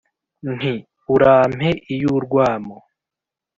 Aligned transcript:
Nti: 0.55 0.73
urampe 1.13 1.69
iy'urwamo 1.93 2.77